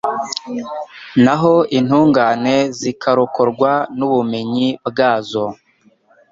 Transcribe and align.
naho 1.23 1.53
intungane 1.77 2.55
zikarokorwa 2.79 3.71
n’ubumenyi 3.97 4.67
bwazo 4.87 5.45